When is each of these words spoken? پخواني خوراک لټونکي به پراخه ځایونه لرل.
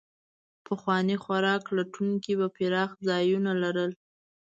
پخواني 0.65 1.15
خوراک 1.23 1.63
لټونکي 1.77 2.33
به 2.39 2.47
پراخه 2.55 2.97
ځایونه 3.09 3.51
لرل. 3.63 3.91